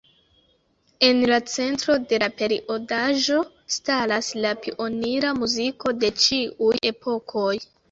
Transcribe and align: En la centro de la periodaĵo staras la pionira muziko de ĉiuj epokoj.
En 1.09 1.19
la 1.31 1.37
centro 1.55 1.97
de 2.13 2.19
la 2.23 2.29
periodaĵo 2.39 3.43
staras 3.77 4.31
la 4.47 4.55
pionira 4.65 5.37
muziko 5.43 5.95
de 6.07 6.13
ĉiuj 6.27 6.75
epokoj. 6.95 7.55